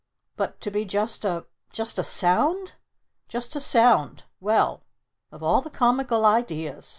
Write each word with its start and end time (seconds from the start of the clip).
But 0.35 0.59
to 0.61 0.71
be 0.71 0.83
just 0.83 1.23
a 1.25 1.45
just 1.71 1.99
a 1.99 2.03
Sound? 2.03 2.71
Just 3.27 3.55
a 3.55 3.61
Sound? 3.61 4.23
Well, 4.39 4.81
of 5.31 5.43
all 5.43 5.61
the 5.61 5.69
comical 5.69 6.25
ideas! 6.25 6.89